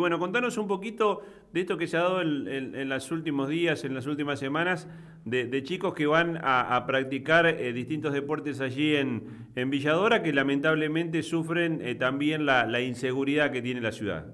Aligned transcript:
Bueno, 0.00 0.18
contanos 0.18 0.56
un 0.56 0.66
poquito 0.66 1.20
de 1.52 1.60
esto 1.60 1.76
que 1.76 1.86
se 1.86 1.98
ha 1.98 2.00
dado 2.00 2.22
en, 2.22 2.88
los 2.88 3.10
últimos 3.10 3.50
días, 3.50 3.84
en 3.84 3.92
las 3.92 4.06
últimas 4.06 4.38
semanas, 4.38 4.88
de, 5.26 5.62
chicos 5.62 5.92
que 5.92 6.06
van 6.06 6.38
a, 6.42 6.82
practicar 6.86 7.44
eh, 7.44 7.74
distintos 7.74 8.14
deportes 8.14 8.62
allí 8.62 8.96
en, 8.96 9.68
Villadora, 9.68 10.22
que 10.22 10.32
lamentablemente 10.32 11.22
sufren 11.22 11.82
eh, 11.82 11.96
también 11.96 12.46
la, 12.46 12.80
inseguridad 12.80 13.52
que 13.52 13.60
tiene 13.60 13.82
la 13.82 13.92
ciudad. 13.92 14.24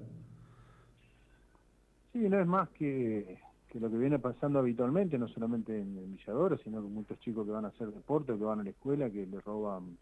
Sí, 2.13 2.19
no 2.29 2.39
es 2.39 2.47
más 2.47 2.69
que, 2.69 3.37
lo 3.73 3.91
que 3.91 3.97
viene 3.97 4.19
pasando 4.19 4.59
habitualmente, 4.59 5.17
no 5.17 5.27
solamente 5.27 5.77
en, 5.77 6.13
Villadora, 6.15 6.57
sino 6.63 6.81
con 6.81 6.93
muchos 6.93 7.19
chicos 7.19 7.45
que 7.45 7.51
van 7.51 7.65
a 7.65 7.67
hacer 7.67 7.87
deporte 7.87 8.31
que 8.37 8.43
van 8.45 8.61
a 8.61 8.63
la 8.63 8.69
escuela, 8.69 9.09
que 9.09 9.25
les 9.25 9.43
roban 9.43 9.97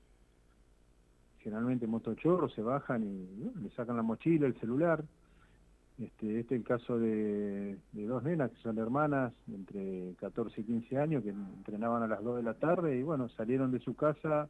generalmente 1.39 1.87
motochorros, 1.87 2.53
se 2.53 2.61
bajan 2.61 3.01
y 3.03 3.63
le 3.63 3.71
sacan 3.71 3.95
la 3.95 4.03
mochila, 4.03 4.45
el 4.45 4.53
celular 4.59 5.03
este, 5.97 6.39
este 6.39 6.55
es 6.55 6.61
el 6.61 6.67
caso 6.67 6.99
de, 6.99 7.77
dos 7.93 8.23
nenas 8.23 8.51
que 8.51 8.57
son 8.57 8.77
hermanas, 8.77 9.33
entre 9.47 10.13
14 10.19 10.61
y 10.61 10.63
15 10.65 10.97
años, 10.97 11.23
que 11.23 11.29
entrenaban 11.29 12.03
a 12.03 12.07
las 12.07 12.21
2 12.21 12.37
de 12.37 12.43
la 12.43 12.55
tarde 12.55 12.97
y 12.97 13.03
bueno, 13.03 13.29
salieron 13.29 13.71
de 13.71 13.79
su 13.79 13.95
casa, 13.95 14.49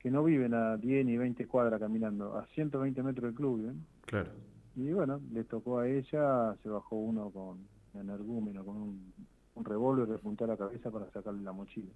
que 0.00 0.10
no 0.10 0.24
viven 0.24 0.54
a 0.54 0.76
10 0.76 1.06
ni 1.06 1.16
20 1.16 1.46
cuadras 1.46 1.78
caminando, 1.78 2.36
a 2.36 2.46
120 2.46 3.02
metros 3.02 3.24
del 3.26 3.34
club. 3.34 3.74
Claro. 4.06 4.30
Y 4.74 4.92
bueno, 4.92 5.20
le 5.32 5.44
tocó 5.44 5.78
a 5.78 5.88
ella, 5.88 6.54
se 6.62 6.68
bajó 6.68 6.96
uno 6.96 7.30
con 7.30 7.58
energúmeno, 7.94 8.64
con 8.64 8.76
un, 8.76 9.12
un 9.54 9.64
revólver, 9.64 10.08
de 10.08 10.16
apuntar 10.16 10.48
la 10.48 10.56
cabeza 10.56 10.90
para 10.90 11.08
sacarle 11.10 11.42
la 11.42 11.52
mochila. 11.52 11.92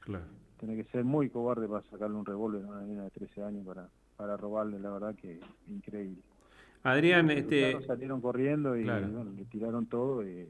Claro. 0.00 0.26
Tiene 0.58 0.76
que 0.76 0.90
ser 0.90 1.04
muy 1.04 1.30
cobarde 1.30 1.68
para 1.68 1.88
sacarle 1.88 2.16
un 2.16 2.26
revólver 2.26 2.64
a 2.64 2.68
una 2.68 2.80
nena 2.82 3.04
de 3.04 3.10
13 3.10 3.44
años 3.44 3.64
para, 3.64 3.88
para 4.16 4.36
robarle, 4.36 4.80
la 4.80 4.90
verdad 4.90 5.14
que 5.14 5.38
increíble. 5.68 6.20
Adrián, 6.82 7.30
este... 7.30 7.80
salieron 7.82 8.20
corriendo 8.20 8.76
y 8.76 8.84
bueno, 8.84 9.24
le 9.24 9.44
tiraron 9.44 9.86
todo 9.86 10.26
y, 10.26 10.48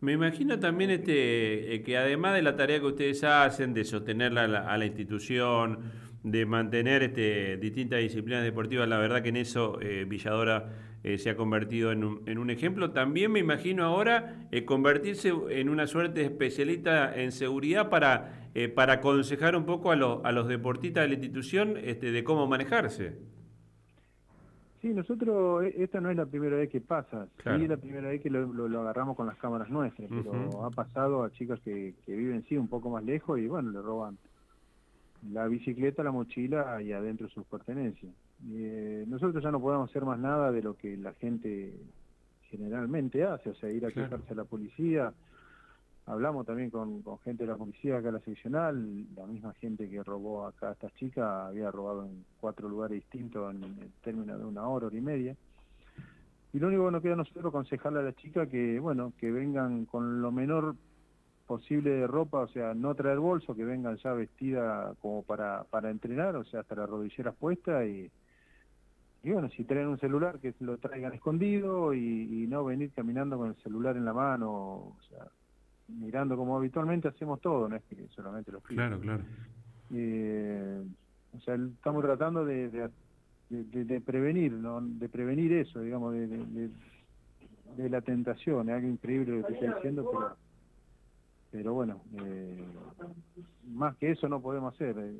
Me 0.00 0.12
imagino 0.12 0.58
también 0.58 0.90
este 0.90 1.74
eh, 1.74 1.82
que 1.82 1.96
además 1.96 2.34
de 2.34 2.42
la 2.42 2.56
tarea 2.56 2.80
que 2.80 2.86
ustedes 2.86 3.24
hacen 3.24 3.74
de 3.74 3.84
sostenerla 3.84 4.44
a 4.44 4.78
la, 4.78 4.86
institución, 4.86 5.78
de 6.22 6.46
mantener 6.46 7.02
este, 7.02 7.56
distintas 7.58 8.00
disciplinas 8.00 8.42
deportivas, 8.42 8.88
la 8.88 8.98
verdad 8.98 9.22
que 9.22 9.28
en 9.28 9.36
eso 9.36 9.80
eh, 9.80 10.04
Villadora 10.06 10.72
eh, 11.04 11.16
se 11.16 11.30
ha 11.30 11.36
convertido 11.36 11.92
en 11.92 12.02
un, 12.02 12.22
en 12.26 12.38
un, 12.38 12.50
ejemplo. 12.50 12.90
También 12.90 13.30
me 13.30 13.38
imagino 13.38 13.84
ahora 13.84 14.48
convertirse 14.66 15.32
en 15.50 15.68
una 15.68 15.86
suerte 15.86 16.20
de 16.20 16.26
especialista 16.26 17.14
en 17.14 17.30
seguridad 17.30 17.88
para, 17.88 18.50
para 18.74 18.94
aconsejar 18.94 19.54
un 19.54 19.64
poco 19.64 19.92
a, 19.92 19.94
a 19.94 20.32
los 20.32 20.48
deportistas 20.48 21.04
de 21.04 21.08
la 21.08 21.14
institución 21.14 21.76
este, 21.76 22.10
de 22.10 22.24
cómo 22.24 22.48
manejarse. 22.48 23.37
Sí, 24.80 24.88
nosotros, 24.94 25.64
e, 25.64 25.82
esta 25.82 26.00
no 26.00 26.10
es 26.10 26.16
la 26.16 26.26
primera 26.26 26.56
vez 26.56 26.70
que 26.70 26.80
pasa, 26.80 27.26
sí 27.42 27.62
es 27.62 27.68
la 27.68 27.76
primera 27.76 28.08
vez 28.08 28.20
que 28.22 28.30
lo, 28.30 28.80
agarramos 28.80 29.16
con 29.16 29.26
las 29.26 29.36
cámaras 29.36 29.70
nuestras, 29.70 30.08
pero 30.08 30.64
ha 30.64 30.70
pasado 30.70 31.24
a 31.24 31.32
chicas 31.32 31.60
que, 31.60 31.94
viven 32.06 32.44
sí 32.48 32.56
un 32.56 32.68
poco 32.68 32.90
más 32.90 33.04
lejos 33.04 33.38
y 33.38 33.48
bueno, 33.48 33.70
le 33.70 33.82
roban 33.82 34.18
la 35.32 35.48
bicicleta, 35.48 36.04
la 36.04 36.12
mochila 36.12 36.80
y 36.80 36.92
adentro 36.92 37.28
sus 37.28 37.44
pertenencias. 37.46 38.12
Eh, 38.52 39.04
nosotros 39.08 39.42
ya 39.42 39.50
no 39.50 39.60
podemos 39.60 39.90
hacer 39.90 40.04
más 40.04 40.18
nada 40.18 40.52
de 40.52 40.62
lo 40.62 40.76
que 40.76 40.96
la 40.96 41.12
gente 41.14 41.74
generalmente 42.50 43.24
hace, 43.24 43.50
o 43.50 43.54
sea, 43.54 43.70
ir 43.70 43.84
a 43.84 43.90
quejarse 43.90 44.32
a 44.32 44.36
la 44.36 44.44
policía, 44.44 45.12
hablamos 46.08 46.46
también 46.46 46.70
con, 46.70 47.02
gente 47.20 47.44
de 47.44 47.52
la 47.52 47.56
policía 47.56 47.98
acá 47.98 48.10
la 48.10 48.20
seccional, 48.20 49.06
la 49.14 49.26
misma 49.26 49.52
gente 49.54 49.88
que 49.88 50.02
robó 50.02 50.46
acá 50.46 50.70
a 50.70 50.72
estas 50.72 50.94
chicas 50.94 51.24
había 51.24 51.70
robado 51.70 52.06
en 52.06 52.24
cuatro 52.40 52.68
lugares 52.68 52.96
distintos 53.02 53.54
en, 53.54 53.62
el 53.62 53.90
término 54.02 54.38
de 54.38 54.44
una 54.44 54.66
hora, 54.66 54.86
hora 54.86 54.96
y 54.96 55.00
media. 55.00 55.36
Y 56.52 56.58
lo 56.58 56.68
único 56.68 56.86
que 56.86 56.92
nos 56.92 57.02
queda 57.02 57.12
a 57.12 57.16
nosotros 57.16 57.46
aconsejarle 57.46 58.00
a 58.00 58.02
la 58.02 58.14
chica 58.14 58.46
que, 58.46 58.80
bueno, 58.80 59.12
que 59.18 59.30
vengan 59.30 59.84
con 59.84 60.22
lo 60.22 60.32
menor 60.32 60.76
posible 61.46 61.90
de 61.90 62.06
ropa, 62.06 62.40
o 62.40 62.48
sea, 62.48 62.74
no 62.74 62.94
traer 62.94 63.18
bolso, 63.18 63.54
que 63.54 63.64
vengan 63.64 63.96
ya 63.98 64.12
vestida 64.12 64.94
como 65.00 65.22
para, 65.22 65.64
para 65.64 65.90
entrenar, 65.90 66.36
o 66.36 66.44
sea, 66.44 66.60
hasta 66.60 66.74
las 66.74 66.88
rodilleras 66.88 67.34
puestas 67.36 67.86
y, 67.86 68.10
y 69.22 69.30
bueno, 69.30 69.50
si 69.50 69.64
traen 69.64 69.88
un 69.88 69.98
celular, 69.98 70.38
que 70.40 70.54
lo 70.60 70.78
traigan 70.78 71.12
escondido 71.12 71.92
y, 71.92 72.44
y 72.44 72.46
no 72.46 72.64
venir 72.64 72.92
caminando 72.92 73.36
con 73.36 73.48
el 73.48 73.56
celular 73.56 73.96
en 73.96 74.06
la 74.06 74.14
mano, 74.14 74.50
o 74.50 74.96
sea, 75.08 75.26
mirando 75.88 76.36
como 76.36 76.56
habitualmente 76.56 77.08
hacemos 77.08 77.40
todo, 77.40 77.68
no 77.68 77.76
es 77.76 77.82
que 77.84 78.06
solamente 78.08 78.52
los 78.52 78.62
Claro, 78.62 79.00
claro. 79.00 79.22
Eh, 79.92 80.82
o 81.36 81.40
sea, 81.40 81.54
estamos 81.54 82.02
tratando 82.02 82.44
de, 82.44 82.90
de, 83.48 84.00
prevenir, 84.00 84.52
¿no? 84.52 84.80
de 84.80 85.08
prevenir 85.08 85.52
eso, 85.52 85.80
digamos, 85.80 86.12
de, 86.12 86.26
de, 87.76 87.88
la 87.88 88.00
tentación, 88.00 88.68
es 88.68 88.74
algo 88.74 88.88
increíble 88.88 89.40
lo 89.40 89.46
que 89.46 89.54
estoy 89.54 89.68
diciendo, 89.68 90.10
pero, 90.10 90.36
pero 91.50 91.74
bueno, 91.74 92.02
eh, 92.22 92.64
más 93.68 93.96
que 93.96 94.10
eso 94.10 94.28
no 94.28 94.40
podemos 94.40 94.74
hacer, 94.74 94.96
eh, 94.98 95.14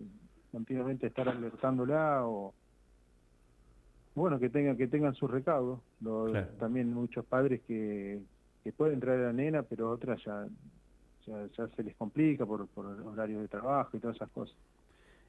continuamente 0.51 1.07
estar 1.07 1.29
alertándola 1.29 2.27
o 2.27 2.55
bueno 4.15 4.41
que 4.41 4.49
tengan 4.49 4.77
que 4.77 4.89
tengan 4.89 5.15
su 5.15 5.29
recaudo 5.29 5.83
también 6.59 6.93
muchos 6.93 7.25
padres 7.27 7.61
que 7.69 8.21
que 8.65 8.73
pueden 8.73 9.01
traer 9.01 9.21
a 9.21 9.27
la 9.27 9.33
nena, 9.33 9.63
pero 9.63 9.91
otras 9.91 10.23
ya, 10.25 10.47
ya, 11.27 11.69
se 11.69 11.83
les 11.83 11.95
complica 11.97 12.47
por, 12.47 12.67
por 12.69 12.87
horario 12.87 13.41
de 13.41 13.49
trabajo 13.49 13.97
y 13.97 14.01
todas 14.01 14.17
esas 14.17 14.31
cosas. 14.31 14.57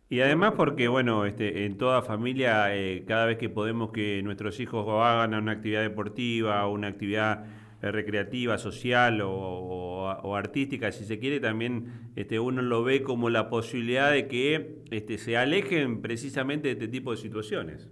Y 0.09 0.21
además 0.21 0.53
porque, 0.57 0.87
bueno, 0.87 1.25
este, 1.25 1.65
en 1.65 1.77
toda 1.77 2.01
familia, 2.01 2.75
eh, 2.75 3.03
cada 3.07 3.27
vez 3.27 3.37
que 3.37 3.47
podemos 3.47 3.91
que 3.91 4.23
nuestros 4.23 4.59
hijos 4.59 4.87
hagan 4.87 5.35
una 5.35 5.51
actividad 5.51 5.81
deportiva, 5.81 6.67
una 6.67 6.87
actividad 6.87 7.45
eh, 7.83 7.91
recreativa, 7.91 8.57
social 8.57 9.21
o, 9.23 10.35
artística, 10.35 10.91
si 10.91 11.05
se 11.05 11.19
quiere, 11.19 11.39
también 11.39 12.11
este, 12.15 12.39
uno 12.39 12.61
lo 12.61 12.83
ve 12.83 13.03
como 13.03 13.29
la 13.29 13.49
posibilidad 13.49 14.11
de 14.11 14.27
que 14.27 14.83
este, 14.89 15.17
se 15.17 15.37
alejen 15.37 16.01
precisamente 16.01 16.69
de 16.69 16.73
este 16.73 16.87
tipo 16.87 17.11
de 17.11 17.17
situaciones. 17.17 17.89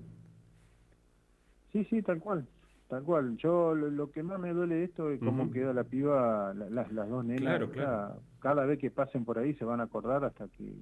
Sí, 1.74 1.84
sí, 1.86 2.02
tal 2.02 2.20
cual. 2.20 2.48
Tal 2.88 3.04
cual, 3.04 3.36
yo 3.38 3.76
lo, 3.76 4.12
que 4.12 4.24
más 4.24 4.40
me 4.40 4.54
duele 4.54 4.76
de 4.76 4.84
esto 4.86 5.12
es 5.12 5.20
cómo 5.20 5.52
queda 5.52 5.74
la 5.74 5.84
piba, 5.84 6.54
las 6.54 7.10
dos 7.10 7.26
nenas, 7.26 7.62
Cada, 8.40 8.66
vez 8.66 8.80
que 8.80 8.92
pasen 8.92 9.26
por 9.26 9.38
ahí 9.38 9.54
se 9.56 9.66
van 9.66 9.82
a 9.82 9.84
acordar 9.84 10.24
hasta 10.24 10.48
que 10.48 10.74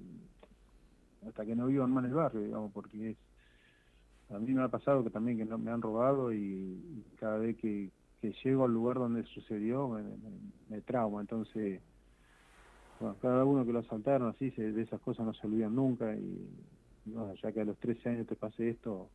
hasta 1.26 1.44
que 1.44 1.56
no 1.56 1.66
vivan 1.66 1.90
más 1.90 2.04
en 2.04 2.10
el 2.10 2.16
barrio, 2.16 2.42
digamos, 2.42 2.70
porque 2.70 3.10
es 3.10 3.16
a 4.30 4.38
mí 4.38 4.52
me 4.52 4.62
ha 4.62 4.68
pasado 4.68 5.04
que 5.04 5.10
también 5.10 5.38
que 5.38 5.44
no, 5.44 5.58
me 5.58 5.70
han 5.70 5.82
robado 5.82 6.32
y, 6.32 7.04
cada 7.18 7.38
vez 7.38 7.56
que, 7.56 7.90
llego 8.42 8.64
al 8.64 8.72
lugar 8.72 8.96
donde 8.96 9.22
sucedió 9.22 9.88
me, 10.68 10.80
trauma, 10.80 11.20
entonces 11.20 11.80
bueno, 12.98 13.16
cada 13.22 13.44
uno 13.44 13.64
que 13.64 13.72
lo 13.72 13.78
asaltaron 13.78 14.30
así, 14.30 14.50
de 14.50 14.82
esas 14.82 15.00
cosas 15.00 15.26
no 15.26 15.32
se 15.32 15.46
olvidan 15.46 15.76
nunca 15.76 16.12
y, 16.16 16.48
bueno, 17.04 17.34
ya 17.34 17.52
que 17.52 17.60
a 17.60 17.64
los 17.64 17.78
13 17.78 18.08
años 18.08 18.26
te 18.26 18.34
pase 18.34 18.70
esto, 18.70 19.08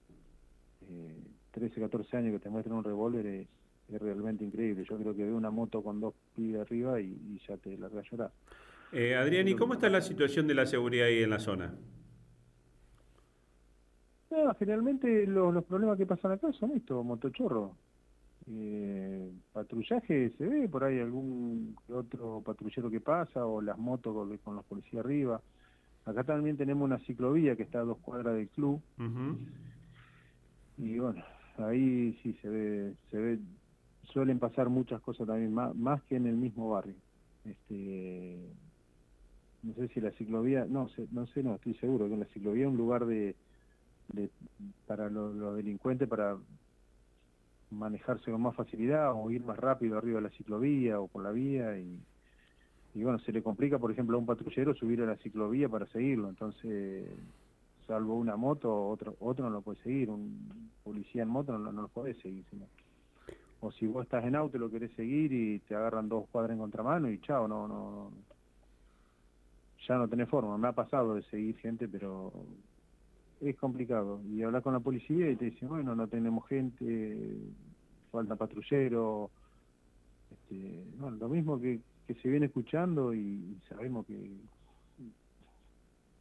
eh, 0.88 1.24
13, 1.52 1.82
14 1.82 2.18
años 2.18 2.34
que 2.34 2.40
te 2.40 2.50
muestren 2.50 2.76
un 2.76 2.84
revólver 2.84 3.26
es, 3.26 3.48
realmente 3.90 4.46
increíble. 4.46 4.86
Yo 4.90 4.98
creo 4.98 5.14
que 5.14 5.26
veo 5.26 5.36
una 5.36 5.52
moto 5.52 5.84
con 5.84 6.00
dos 6.00 6.14
pibes 6.34 6.62
arriba 6.62 7.02
y, 7.02 7.40
ya 7.46 7.58
te 7.58 7.78
la 7.78 7.88
a 7.88 8.02
llorar. 8.10 8.32
Eh, 8.94 9.16
Adrián, 9.16 9.48
¿y 9.50 9.56
cómo 9.56 9.74
está 9.74 9.90
la 9.90 10.02
situación 10.02 10.48
de 10.48 10.54
la 10.54 10.66
seguridad 10.66 11.08
ahí 11.08 11.24
en 11.24 11.30
la 11.30 11.40
zona? 11.40 11.74
generalmente 14.58 15.28
los, 15.28 15.64
problemas 15.66 15.98
que 15.98 16.06
pasan 16.06 16.32
acá 16.32 16.52
son 16.54 16.72
estos, 16.72 17.04
motochorros. 17.04 17.72
Eh, 18.48 19.32
patrullaje 19.54 20.32
se 20.38 20.48
ve, 20.48 20.68
por 20.68 20.84
ahí 20.84 21.00
algún 21.00 21.76
otro 21.90 22.42
patrullero 22.44 22.90
que 22.90 23.00
pasa, 23.00 23.46
o 23.46 23.62
las 23.62 23.78
motos 23.78 24.30
con, 24.44 24.56
los 24.56 24.66
policías 24.66 25.04
arriba. 25.04 25.42
Acá 26.06 26.24
también 26.24 26.58
tenemos 26.58 26.84
una 26.84 27.00
ciclovía 27.00 27.56
que 27.56 27.64
está 27.64 27.80
a 27.80 27.84
dos 27.84 27.98
cuadras 28.00 28.36
del 28.36 28.48
club. 28.50 28.82
Y 30.78 30.98
bueno, 30.98 31.24
ahí 31.66 32.18
sí 32.24 32.34
se 32.42 32.50
ve, 32.50 32.94
se 33.10 33.18
ve, 33.18 33.40
suelen 34.04 34.40
pasar 34.40 34.70
muchas 34.70 35.02
cosas 35.02 35.28
también, 35.28 35.54
más, 35.54 35.76
más 35.76 36.02
que 36.04 36.16
en 36.16 36.28
el 36.28 36.36
mismo 36.36 36.70
barrio. 36.70 36.96
Este, 37.46 38.38
no 39.64 39.74
sé 39.76 39.88
si 39.90 40.02
la 40.02 40.12
ciclovía, 40.12 40.66
no 40.66 40.90
sé, 40.90 41.08
no 41.12 41.28
sé, 41.28 41.44
no, 41.44 41.56
estoy 41.56 41.74
seguro 41.76 42.10
que 42.10 42.18
la 42.18 42.26
ciclovía 42.26 42.66
es 42.66 42.72
un 42.72 42.78
lugar 42.78 43.06
de, 43.06 43.36
de 44.14 44.30
para 44.88 45.10
los, 45.10 45.56
delincuentes 45.56 46.08
para 46.08 46.38
manejarse 47.70 48.32
con 48.32 48.42
más 48.42 48.56
facilidad 48.56 49.14
o 49.14 49.32
ir 49.32 49.44
más 49.44 49.58
rápido 49.58 49.98
arriba 49.98 50.18
de 50.18 50.30
la 50.30 50.36
ciclovía 50.36 51.00
o 51.00 51.08
por 51.08 51.24
la 51.24 51.32
vía 51.32 51.80
y, 51.80 52.00
y 52.96 53.04
bueno, 53.04 53.20
se 53.20 53.32
le 53.32 53.42
complica, 53.42 53.80
por 53.80 53.92
ejemplo, 53.92 54.18
a 54.18 54.20
un 54.20 54.26
patrullero 54.26 54.74
subir 54.76 55.02
a 55.02 55.06
la 55.06 55.16
ciclovía 55.18 55.70
para 55.70 55.86
seguirlo, 55.88 56.30
entonces 56.30 57.06
salvo 57.92 58.16
una 58.16 58.38
moto, 58.38 58.88
otro 58.88 59.18
otro 59.20 59.50
no 59.50 59.52
lo 59.52 59.62
puede 59.62 59.82
seguir, 59.84 60.10
un 60.10 60.72
policía 60.82 61.24
en 61.24 61.28
moto 61.28 61.58
no, 61.58 61.72
lo 61.74 61.88
puede 61.90 62.14
seguir. 62.22 62.46
o 63.60 63.70
si 63.74 63.86
vos 63.86 64.06
estás 64.06 64.24
en 64.24 64.36
auto 64.38 64.58
lo 64.58 64.72
querés 64.72 64.94
seguir 64.94 65.34
y 65.34 65.60
te 65.60 65.76
agarran 65.76 66.08
dos 66.08 66.26
cuadras 66.32 66.54
en 66.54 66.60
contramano 66.60 67.12
y 67.12 67.20
chao, 67.20 67.50
no, 67.50 67.68
no, 67.68 68.12
ya 69.86 69.98
no 69.98 70.08
tenés 70.08 70.30
forma. 70.30 70.58
Me 70.58 70.70
ha 70.70 70.72
pasado 70.72 71.16
de 71.16 71.24
seguir 71.24 71.58
gente, 71.58 71.90
pero 71.90 72.32
es 73.42 73.58
complicado. 73.58 74.22
Y 74.24 74.42
hablar 74.42 74.62
con 74.64 74.74
la 74.74 74.80
policía 74.80 75.30
y 75.30 75.36
te 75.36 75.46
dicen, 75.52 75.68
bueno, 75.68 75.94
no 75.94 76.08
tenemos 76.08 76.48
gente, 76.48 77.40
falta 78.10 78.38
patrullero. 78.38 79.30
Este, 80.32 80.86
bueno, 80.98 81.18
lo 81.18 81.28
mismo 81.28 81.60
que, 81.60 81.82
que 82.08 82.14
se 82.16 82.30
viene 82.30 82.46
escuchando 82.46 83.14
y 83.14 83.58
sabemos 83.68 84.06
que, 84.06 84.32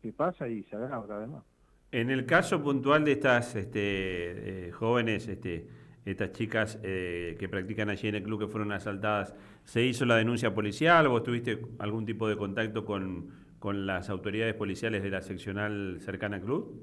que 0.03 0.13
pasa 0.13 0.49
y 0.49 0.65
se 0.65 0.75
agrava 0.75 1.15
además. 1.15 1.45
En 1.93 2.11
el 2.11 2.25
caso 2.25 2.63
puntual 2.63 3.05
de 3.05 3.13
estas 3.13 3.57
este, 3.57 4.69
eh, 4.69 4.71
jóvenes, 4.71 5.27
este, 5.27 5.67
estas 6.05 6.33
chicas 6.33 6.79
eh, 6.83 7.37
que 7.39 7.49
practican 7.49 7.91
allí 7.91 8.09
en 8.09 8.15
el 8.15 8.23
club 8.23 8.41
que 8.41 8.47
fueron 8.47 8.71
asaltadas, 8.73 9.35
¿se 9.65 9.85
hizo 9.85 10.05
la 10.05 10.17
denuncia 10.17 10.55
policial? 10.55 11.09
¿Vos 11.09 11.25
tuviste 11.25 11.61
algún 11.79 12.07
tipo 12.07 12.29
de 12.29 12.37
contacto 12.37 12.85
con, 12.85 13.31
con 13.59 13.87
las 13.87 14.09
autoridades 14.09 14.55
policiales 14.55 15.03
de 15.03 15.11
la 15.11 15.21
seccional 15.21 15.99
cercana 16.01 16.37
al 16.37 16.43
club? 16.43 16.81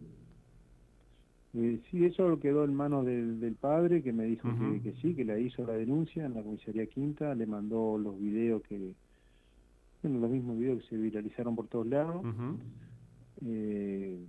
Eh, 1.54 1.80
sí, 1.90 2.06
eso 2.06 2.40
quedó 2.40 2.66
en 2.66 2.76
manos 2.76 3.06
del, 3.06 3.56
padre 3.60 4.04
que 4.04 4.12
me 4.12 4.26
dijo 4.26 4.50
que, 4.84 4.94
sí, 5.02 5.16
que 5.16 5.24
la 5.24 5.40
hizo 5.40 5.66
la 5.66 5.74
denuncia 5.74 6.26
en 6.26 6.34
la 6.34 6.44
comisaría 6.44 6.86
quinta, 6.86 7.34
le 7.34 7.48
mandó 7.48 7.98
los 7.98 8.20
videos 8.20 8.62
que, 8.64 8.94
bueno, 10.04 10.20
los 10.20 10.30
mismos 10.30 10.60
videos 10.60 10.84
que 10.84 10.90
se 10.90 10.98
viralizaron 10.98 11.56
por 11.56 11.68
todos 11.68 11.88
lados. 11.88 12.24
eh, 13.46 14.20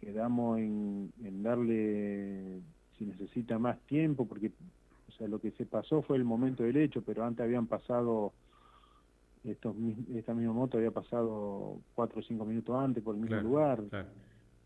quedamos 0.00 0.58
en, 0.58 1.12
en 1.22 1.42
darle, 1.42 2.60
si 2.96 3.04
necesita 3.06 3.58
más 3.58 3.78
tiempo, 3.86 4.26
porque 4.26 4.52
o 5.08 5.12
sea, 5.12 5.28
lo 5.28 5.40
que 5.40 5.50
se 5.52 5.66
pasó 5.66 6.02
fue 6.02 6.16
el 6.16 6.24
momento 6.24 6.62
del 6.62 6.76
hecho, 6.76 7.02
pero 7.02 7.24
antes 7.24 7.44
habían 7.44 7.66
pasado, 7.66 8.32
estos, 9.44 9.74
esta 10.14 10.34
misma 10.34 10.52
moto 10.52 10.76
había 10.78 10.90
pasado 10.90 11.78
cuatro 11.94 12.20
o 12.20 12.22
cinco 12.22 12.44
minutos 12.44 12.76
antes 12.76 13.02
por 13.02 13.14
el 13.14 13.22
mismo 13.22 13.40
lugar. 13.40 13.82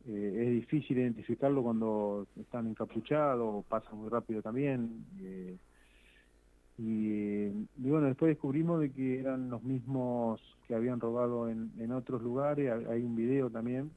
Eh, 0.07 0.45
es 0.47 0.51
difícil 0.51 0.99
identificarlo 0.99 1.63
cuando 1.63 2.27
están 2.41 2.67
encapuchados, 2.67 3.65
pasa 3.67 3.91
muy 3.93 4.09
rápido 4.09 4.43
también. 4.43 5.05
Eh, 5.21 5.57
y, 6.79 7.49
bueno, 7.77 8.09
después 8.09 8.31
descubrimos 8.31 8.81
de 8.81 8.91
que 8.91 9.21
eran 9.21 9.49
los 9.49 9.63
mismos 9.63 10.41
que 10.67 10.75
habían 10.75 10.99
robado 10.99 11.49
en, 11.49 11.71
en 11.79 11.93
otros 11.93 12.21
lugares, 12.23 12.73
hay 12.89 13.03
un 13.05 13.15
video 13.15 13.49
también 13.51 13.91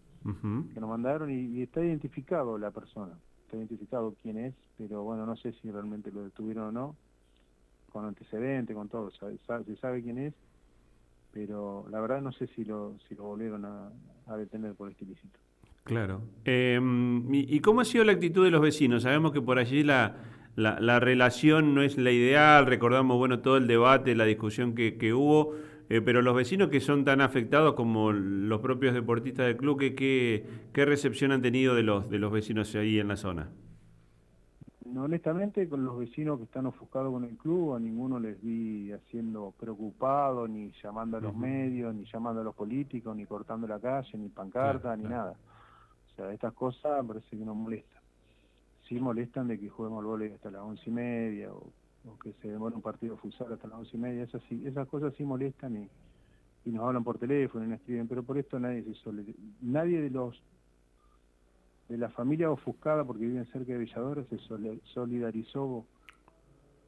que 0.74 0.80
nos 0.80 0.90
mandaron 0.90 1.30
y, 1.30 1.62
está 1.62 1.84
identificado 1.84 2.58
la 2.58 2.72
persona, 2.72 3.14
está 3.44 3.58
identificado 3.58 4.16
quién 4.24 4.38
es, 4.38 4.56
pero 4.78 5.04
bueno, 5.04 5.26
no 5.26 5.36
sé 5.36 5.54
si 5.62 5.70
realmente 5.70 6.12
lo 6.12 6.24
detuvieron 6.24 6.66
o 6.66 6.72
no, 6.72 6.96
con 7.92 8.06
antecedentes, 8.06 8.76
con 8.76 8.90
todo, 8.90 9.12
se 9.12 9.38
sabe, 9.80 10.02
quién 10.02 10.18
es, 10.18 10.34
pero 11.32 11.86
la 11.92 12.02
verdad 12.02 12.22
no 12.22 12.32
sé 12.32 12.48
si 12.48 12.66
lo, 12.66 12.96
si 13.08 13.16
lo 13.16 13.24
volvieron 13.24 13.66
a, 13.66 13.92
detener 14.38 14.74
por 14.74 14.90
este 14.90 15.06
ilícito. 15.06 15.38
Claro. 15.84 16.22
Em, 16.46 17.32
¿Y 17.32 17.60
cómo 17.60 17.82
ha 17.82 17.86
sido 17.86 18.04
la 18.04 18.14
actitud 18.14 18.44
de 18.44 18.50
los 18.50 18.62
vecinos? 18.62 19.04
Sabemos 19.04 19.32
que 19.32 19.42
por 19.42 19.60
allí 19.60 19.84
la, 19.84 20.16
la, 20.56 20.80
la, 20.80 21.00
relación 21.00 21.76
no 21.76 21.84
es 21.84 22.00
la 22.00 22.10
ideal, 22.10 22.66
recordamos 22.66 23.18
bueno 23.20 23.42
todo 23.42 23.58
el 23.58 23.68
debate, 23.68 24.16
la 24.16 24.26
discusión 24.26 24.74
que, 24.74 24.98
que 24.98 25.14
hubo, 25.14 25.54
eh, 25.90 26.02
pero 26.02 26.22
los 26.22 26.36
vecinos 26.36 26.70
que 26.70 26.80
son 26.80 27.06
tan 27.06 27.22
afectados 27.22 27.76
como 27.76 28.12
los 28.12 28.60
propios 28.62 28.94
deportistas 28.94 29.46
del 29.46 29.58
club, 29.58 29.80
¿qué, 29.80 29.96
qué, 30.74 30.86
recepción 30.86 31.32
han 31.32 31.42
tenido 31.42 31.76
de 31.76 31.84
los, 31.84 32.10
de 32.10 32.20
los 32.20 32.32
vecinos 32.32 32.74
ahí 32.76 33.00
en 33.00 33.08
la 33.08 33.18
zona? 33.18 33.50
honestamente, 34.98 35.68
con 35.68 35.84
los 35.84 35.98
vecinos 35.98 36.38
que 36.38 36.46
están 36.46 36.66
ofuscados 36.68 37.12
con 37.12 37.26
el 37.26 37.38
club, 37.38 37.76
a 37.76 37.80
ninguno 37.80 38.20
les 38.20 38.42
vi 38.42 38.92
haciendo 38.92 39.54
preocupado, 39.60 40.48
ni 40.48 40.72
llamando 40.82 41.18
a 41.18 41.22
los 41.22 41.36
medios, 41.36 41.94
ni 41.94 42.06
llamando 42.06 42.42
a 42.42 42.44
los 42.44 42.56
políticos, 42.56 43.16
ni 43.16 43.26
cortando 43.26 43.68
la 43.68 43.80
calle, 43.80 44.18
ni 44.18 44.30
pancarta, 44.30 44.96
ni 44.96 45.04
nada. 45.04 45.36
O 46.12 46.16
sea, 46.16 46.32
estas 46.32 46.54
cosas 46.54 47.06
parece 47.06 47.38
que 47.38 47.44
no 47.44 47.54
molestan. 47.54 48.02
Sí 48.88 49.00
molestan 49.00 49.48
de 49.48 49.60
que 49.60 49.68
juguemos 49.68 50.00
al 50.00 50.06
vóley 50.06 50.32
hasta 50.32 50.52
las 50.52 50.62
once 50.62 50.84
y 50.86 50.92
media 50.92 51.52
o 51.52 51.72
o 52.08 52.18
que 52.20 52.34
se 52.42 52.50
demora 52.50 52.76
un 52.76 52.82
partido 52.82 53.18
futsal 53.18 53.54
hasta 53.54 53.68
las 53.68 53.80
once 53.80 53.98
y 53.98 54.00
media, 54.00 54.24
esas, 54.24 54.42
esas 54.52 54.88
cosas 54.88 55.14
sí 55.18 55.24
molestan 55.24 55.76
y, 55.76 55.90
y 56.66 56.72
nos 56.72 56.86
hablan 56.86 57.04
por 57.04 57.18
teléfono 57.18 57.66
y 57.66 57.70
nos 57.70 57.80
escriben, 57.80 58.08
pero 58.08 58.24
por 58.24 58.38
esto 58.38 58.60
nadie 58.60 58.84
se 58.84 59.36
nadie 59.62 60.02
de 60.02 60.10
los 60.10 60.42
de 61.88 61.98
la 61.98 62.10
familia 62.10 62.50
ofuscada 62.50 63.04
porque 63.04 63.26
viven 63.26 63.46
cerca 63.46 63.74
de 63.74 63.78
Villadora 63.78 64.24
se 64.24 64.40
solidarizó 64.86 65.86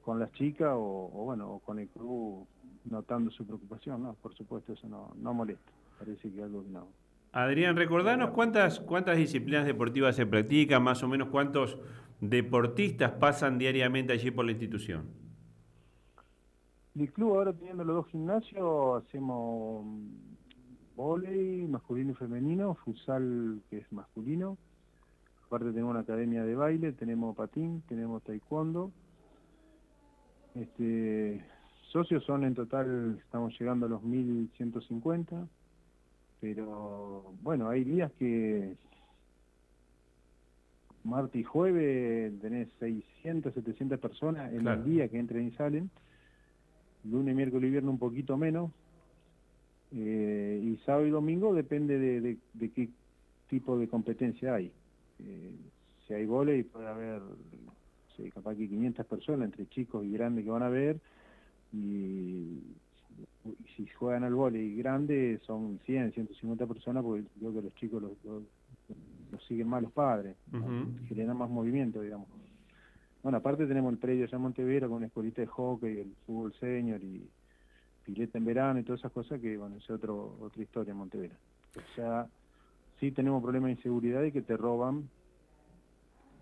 con 0.03 0.19
las 0.19 0.31
chicas 0.31 0.73
o, 0.73 1.11
bueno 1.25 1.51
o 1.51 1.59
con 1.59 1.77
el 1.79 1.87
club 1.89 2.47
notando 2.85 3.29
su 3.29 3.45
preocupación, 3.45 4.01
no, 4.01 4.13
por 4.15 4.33
supuesto 4.33 4.73
eso 4.73 4.87
no, 4.87 5.13
no 5.21 5.33
molesta, 5.33 5.71
parece 5.99 6.31
que 6.31 6.41
algo 6.41 6.63
no. 6.69 6.87
Adrián, 7.33 7.75
recordanos 7.75 8.31
cuántas 8.31 8.79
cuántas 8.79 9.17
disciplinas 9.17 9.65
deportivas 9.65 10.15
se 10.15 10.25
practican, 10.25 10.81
más 10.81 11.03
o 11.03 11.07
menos 11.07 11.27
cuántos 11.27 11.77
deportistas 12.19 13.11
pasan 13.13 13.57
diariamente 13.57 14.13
allí 14.13 14.31
por 14.31 14.45
la 14.45 14.51
institución? 14.51 15.05
Mi 16.93 17.07
club 17.07 17.35
ahora 17.35 17.53
teniendo 17.53 17.83
los 17.83 17.95
dos 17.97 18.07
gimnasios 18.07 19.03
hacemos 19.03 19.85
volei 20.95 21.67
masculino 21.67 22.11
y 22.11 22.15
femenino, 22.15 22.73
futsal 22.83 23.61
que 23.69 23.77
es 23.77 23.91
masculino, 23.91 24.57
aparte 25.45 25.67
tenemos 25.67 25.91
una 25.91 25.99
academia 25.99 26.43
de 26.43 26.55
baile, 26.55 26.91
tenemos 26.93 27.35
patín, 27.35 27.83
tenemos 27.87 28.23
taekwondo. 28.23 28.91
Este, 30.55 31.45
socios 31.91 32.23
son 32.25 32.43
en 32.43 32.55
total, 32.55 33.19
estamos 33.23 33.57
llegando 33.59 33.85
a 33.85 33.89
los 33.89 34.01
1150, 34.01 35.47
pero 36.41 37.31
bueno, 37.43 37.69
hay 37.69 37.83
días 37.83 38.11
que 38.17 38.75
martes 41.07 41.42
y 41.42 41.44
jueves 41.44 42.33
tenés 42.42 42.68
600, 42.80 43.54
700 43.54 44.00
personas 44.00 44.54
en 44.54 44.68
el 44.68 44.83
día 44.83 45.07
que 45.07 45.18
entran 45.18 45.48
y 45.48 45.51
salen, 45.51 45.89
lunes, 47.04 47.36
miércoles 47.36 47.68
y 47.68 47.71
viernes 47.71 47.92
un 47.92 48.00
poquito 48.00 48.38
menos, 48.38 48.71
eh, 49.92 50.62
y 50.63 50.75
sábado 50.86 51.07
y 51.07 51.12
domingo 51.12 51.54
depende 51.54 51.98
de, 51.98 52.38
qué 52.69 52.89
tipo 53.50 53.80
de 53.80 53.88
competencia 53.88 54.56
hay. 54.56 54.71
Eh, 55.19 55.56
si 56.06 56.13
hay 56.13 56.25
volei 56.25 56.63
puede 56.63 56.88
haber, 56.88 57.21
capaz 58.33 58.56
que 58.56 58.68
500 58.68 59.06
personas 59.06 59.45
entre 59.45 59.68
chicos 59.68 60.06
y 60.06 60.12
grandes 60.12 60.44
que 60.44 60.51
van 60.51 60.63
a 60.63 60.69
ver, 60.69 61.00
y, 61.74 62.62
si 63.75 63.88
juegan 63.88 64.25
al 64.25 64.33
volei 64.36 64.75
grande 64.75 65.39
son 65.45 65.80
100, 65.86 66.12
150 66.13 66.68
personas, 66.68 67.04
porque 67.04 67.24
yo 67.39 67.54
que 67.54 67.62
los 67.62 67.74
chicos 67.75 68.01
los 68.01 68.44
lo 69.31 69.39
siguen 69.41 69.68
más 69.68 69.81
los 69.81 69.91
padres, 69.91 70.35
generan 71.07 71.38
más 71.38 71.50
movimiento, 71.50 72.01
digamos. 72.01 72.27
Bueno, 73.24 73.39
aparte 73.39 73.65
tenemos 73.65 73.91
el 73.91 74.00
predio 74.00 74.25
allá 74.25 74.35
en 74.38 74.41
Montevero 74.41 74.88
con 74.88 74.97
una 74.97 75.07
escuelita 75.07 75.41
de 75.41 75.47
hockey, 75.47 76.00
el 76.00 76.15
fútbol 76.25 76.54
senior 76.59 77.04
y 77.04 77.28
pileta 78.04 78.37
en 78.37 78.45
verano 78.45 78.80
y 78.80 78.83
todas 78.83 79.01
esas 79.01 79.11
cosas 79.11 79.42
que, 79.42 79.57
bueno, 79.57 79.75
es 79.75 79.90
otro, 79.90 80.37
otra 80.40 80.61
historia 80.61 80.92
en 80.92 80.97
Montevero. 80.97 81.35
O 81.75 81.95
sea, 81.95 82.28
sí 82.99 83.11
tenemos 83.11 83.44
problemas 83.44 83.68
de 83.68 83.73
inseguridad 83.73 84.23
y 84.23 84.31
que 84.31 84.42
te 84.42 84.56
roban, 84.56 85.09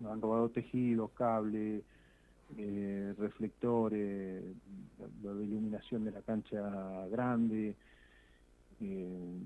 nos 0.00 0.12
han 0.12 0.20
robado 0.20 0.48
tejidos, 0.50 1.10
cables, 1.12 1.82
eh, 2.56 3.14
reflectores, 3.18 4.44
lo 5.22 5.34
de 5.34 5.44
iluminación 5.44 6.04
de 6.04 6.12
la 6.12 6.22
cancha 6.22 7.06
grande, 7.10 7.74
eh, 8.80 9.38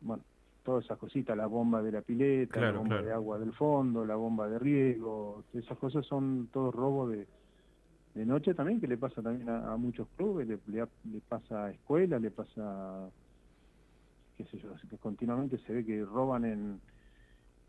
bueno, 0.00 0.22
todas 0.68 0.84
esas 0.84 0.98
cositas, 0.98 1.34
la 1.34 1.46
bomba 1.46 1.80
de 1.80 1.90
la 1.90 2.02
pileta, 2.02 2.60
la 2.60 2.72
bomba 2.72 3.00
de 3.00 3.10
agua 3.10 3.38
del 3.38 3.54
fondo, 3.54 4.04
la 4.04 4.16
bomba 4.16 4.50
de 4.50 4.58
riego, 4.58 5.42
esas 5.54 5.78
cosas 5.78 6.04
son 6.04 6.50
todos 6.52 6.74
robos 6.74 7.10
de, 7.10 7.26
de 8.14 8.26
noche 8.26 8.52
también, 8.52 8.78
que 8.78 8.86
le 8.86 8.98
pasa 8.98 9.22
también 9.22 9.48
a, 9.48 9.74
muchos 9.78 10.06
clubes, 10.14 10.46
le, 10.46 10.58
le, 10.66 10.86
pasa 11.26 11.64
a 11.64 11.70
escuelas, 11.70 12.20
le 12.20 12.30
pasa, 12.30 13.08
qué 14.36 14.44
sé 14.44 14.58
yo, 14.58 14.74
que 14.90 14.98
continuamente 14.98 15.56
se 15.56 15.72
ve 15.72 15.86
que 15.86 16.04
roban 16.04 16.44
en, 16.44 16.80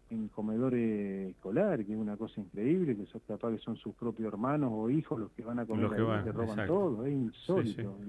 en 0.10 0.28
comedores 0.28 1.30
escolares, 1.30 1.88
que 1.88 1.94
es 1.94 1.98
una 1.98 2.18
cosa 2.18 2.42
increíble, 2.42 2.98
que 2.98 3.06
son 3.06 3.22
capaz 3.26 3.52
que 3.52 3.60
son 3.60 3.78
sus 3.78 3.96
propios 3.96 4.28
hermanos 4.28 4.74
o 4.74 4.90
hijos 4.90 5.18
los 5.18 5.32
que 5.32 5.44
van 5.46 5.60
a 5.60 5.66
comer 5.66 5.86
y 5.86 6.24
que 6.26 6.32
roban 6.34 6.68
todo, 6.68 7.06
es 7.06 7.14
insólito. 7.14 7.98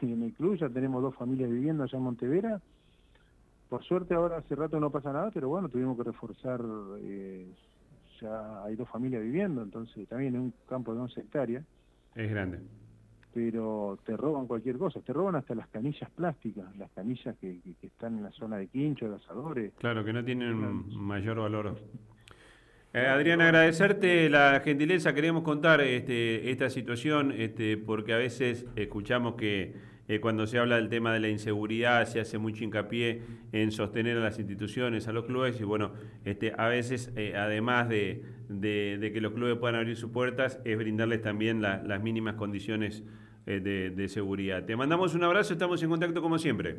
Y, 0.00 0.12
en 0.12 0.22
el 0.22 0.32
club 0.32 0.56
ya 0.56 0.68
tenemos 0.68 1.02
dos 1.02 1.12
familias 1.16 1.50
viviendo 1.50 1.82
allá 1.82 1.98
en 1.98 2.04
Montevera, 2.04 2.60
por 3.68 3.84
suerte 3.84 4.14
ahora 4.14 4.38
hace 4.38 4.54
rato 4.54 4.80
no 4.80 4.90
pasa 4.90 5.12
nada, 5.12 5.30
pero 5.32 5.48
bueno, 5.48 5.68
tuvimos 5.68 5.96
que 5.96 6.04
reforzar, 6.04 6.60
eh, 7.00 7.46
ya 8.20 8.64
hay 8.64 8.76
dos 8.76 8.88
familias 8.88 9.22
viviendo, 9.22 9.62
entonces 9.62 10.08
también 10.08 10.34
en 10.34 10.40
un 10.40 10.54
campo 10.68 10.94
de 10.94 11.00
11 11.00 11.20
hectáreas. 11.20 11.64
Es 12.14 12.30
grande. 12.30 12.60
Pero 13.34 13.98
te 14.04 14.16
roban 14.16 14.46
cualquier 14.46 14.78
cosa, 14.78 15.00
te 15.00 15.12
roban 15.12 15.36
hasta 15.36 15.54
las 15.54 15.68
canillas 15.68 16.10
plásticas, 16.10 16.64
las 16.76 16.90
canillas 16.92 17.36
que, 17.40 17.60
están 17.82 18.16
en 18.16 18.24
la 18.24 18.32
zona 18.32 18.56
de 18.56 18.68
quincho, 18.68 19.08
de 19.08 19.16
asadores. 19.16 19.72
Claro, 19.78 20.04
que 20.04 20.12
no 20.12 20.24
tienen 20.24 20.88
mayor 20.96 21.38
valor. 21.38 21.76
Eh, 22.94 23.06
Adrián, 23.06 23.42
agradecerte 23.42 24.30
la 24.30 24.60
gentileza, 24.64 25.12
queremos 25.12 25.42
contar 25.42 25.82
este, 25.82 26.50
esta 26.50 26.70
situación, 26.70 27.32
este, 27.32 27.76
porque 27.76 28.14
a 28.14 28.16
veces 28.16 28.64
escuchamos 28.76 29.34
que 29.34 29.74
eh, 30.08 30.20
cuando 30.20 30.46
se 30.46 30.58
habla 30.58 30.76
del 30.76 30.88
tema 30.88 31.12
de 31.12 31.20
la 31.20 31.28
inseguridad, 31.28 32.06
se 32.06 32.18
hace 32.18 32.38
mucho 32.38 32.64
hincapié 32.64 33.22
en 33.52 33.70
sostener 33.70 34.16
a 34.16 34.20
las 34.20 34.38
instituciones, 34.38 35.06
a 35.06 35.12
los 35.12 35.26
clubes, 35.26 35.60
y 35.60 35.64
bueno, 35.64 35.92
este, 36.24 36.52
a 36.56 36.66
veces, 36.68 37.12
eh, 37.14 37.34
además 37.36 37.88
de, 37.90 38.22
que 38.48 39.20
los 39.20 39.32
clubes 39.32 39.58
puedan 39.58 39.76
abrir 39.76 39.96
sus 39.96 40.10
puertas, 40.10 40.60
es 40.64 40.78
brindarles 40.78 41.20
también 41.20 41.60
las 41.60 42.02
mínimas 42.02 42.34
condiciones 42.36 43.04
eh, 43.50 43.60
de, 43.60 44.08
seguridad. 44.08 44.66
Te 44.66 44.76
mandamos 44.76 45.14
un 45.14 45.24
abrazo, 45.24 45.54
estamos 45.54 45.82
en 45.82 45.88
contacto 45.88 46.20
como 46.20 46.38
siempre. 46.38 46.76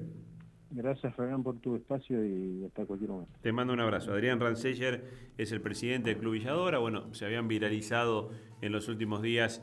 Gracias, 0.70 1.16
Fabián, 1.16 1.42
por 1.42 1.58
tu 1.58 1.76
espacio 1.76 2.24
y 2.24 2.64
hasta 2.64 2.86
cualquier 2.86 3.10
momento. 3.10 3.34
Te 3.42 3.52
mando 3.52 3.74
un 3.74 3.80
abrazo. 3.80 4.14
Adrián 4.14 4.40
Ranceller 4.40 5.04
es 5.36 5.52
el 5.52 5.62
presidente 5.62 6.12
del 6.12 6.20
Club 6.20 6.34
Villadora. 6.34 6.78
Bueno, 6.78 7.12
se 7.16 7.26
habían 7.26 7.48
viralizado 7.48 8.30
en 8.62 8.72
los 8.72 8.88
últimos 8.88 9.24
días 9.24 9.58